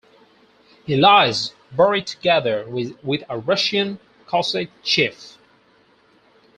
He 0.83 0.95
lies 0.95 1.53
buried 1.73 2.07
together 2.07 2.65
with 2.67 3.23
a 3.29 3.37
Russian 3.37 3.99
cossack 4.25 4.69
chief. 4.81 5.37